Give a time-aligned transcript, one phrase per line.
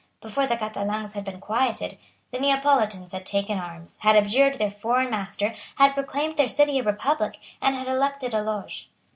[0.19, 1.99] Before the Catalans had been quieted,
[2.31, 6.83] the Neapolitans had taken arms, had abjured their foreign master, had proclaimed their city a
[6.83, 8.89] republic, and had elected a Loge.